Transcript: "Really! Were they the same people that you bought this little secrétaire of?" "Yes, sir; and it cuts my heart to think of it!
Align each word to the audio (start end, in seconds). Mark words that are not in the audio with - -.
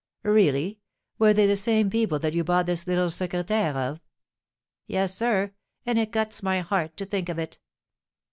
"Really! 0.23 0.79
Were 1.19 1.31
they 1.31 1.45
the 1.45 1.55
same 1.55 1.87
people 1.91 2.17
that 2.17 2.33
you 2.33 2.43
bought 2.43 2.65
this 2.65 2.87
little 2.87 3.09
secrétaire 3.09 3.75
of?" 3.75 3.99
"Yes, 4.87 5.15
sir; 5.15 5.53
and 5.85 5.99
it 5.99 6.11
cuts 6.11 6.41
my 6.41 6.61
heart 6.61 6.97
to 6.97 7.05
think 7.05 7.29
of 7.29 7.37
it! 7.37 7.59